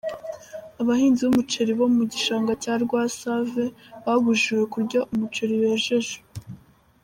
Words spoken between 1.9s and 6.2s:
mu gishanga cya Rwasave babujijwe kurya umuceri bejeje